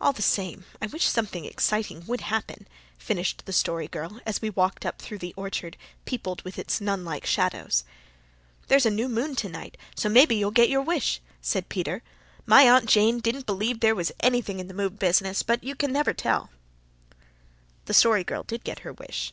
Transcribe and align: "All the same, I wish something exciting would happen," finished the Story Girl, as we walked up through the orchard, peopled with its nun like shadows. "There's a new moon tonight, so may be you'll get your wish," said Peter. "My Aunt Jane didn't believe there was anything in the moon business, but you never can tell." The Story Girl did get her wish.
"All 0.00 0.12
the 0.12 0.20
same, 0.20 0.64
I 0.82 0.86
wish 0.86 1.04
something 1.06 1.44
exciting 1.44 2.04
would 2.08 2.22
happen," 2.22 2.66
finished 2.98 3.46
the 3.46 3.52
Story 3.52 3.86
Girl, 3.86 4.18
as 4.26 4.42
we 4.42 4.50
walked 4.50 4.84
up 4.84 5.00
through 5.00 5.18
the 5.18 5.32
orchard, 5.36 5.76
peopled 6.06 6.42
with 6.42 6.58
its 6.58 6.80
nun 6.80 7.04
like 7.04 7.24
shadows. 7.24 7.84
"There's 8.66 8.84
a 8.84 8.90
new 8.90 9.08
moon 9.08 9.36
tonight, 9.36 9.76
so 9.94 10.08
may 10.08 10.26
be 10.26 10.34
you'll 10.34 10.50
get 10.50 10.70
your 10.70 10.82
wish," 10.82 11.20
said 11.40 11.68
Peter. 11.68 12.02
"My 12.46 12.68
Aunt 12.68 12.86
Jane 12.86 13.20
didn't 13.20 13.46
believe 13.46 13.78
there 13.78 13.94
was 13.94 14.10
anything 14.18 14.58
in 14.58 14.66
the 14.66 14.74
moon 14.74 14.96
business, 14.96 15.44
but 15.44 15.62
you 15.62 15.76
never 15.82 16.10
can 16.12 16.16
tell." 16.16 16.50
The 17.84 17.94
Story 17.94 18.24
Girl 18.24 18.42
did 18.42 18.64
get 18.64 18.80
her 18.80 18.92
wish. 18.92 19.32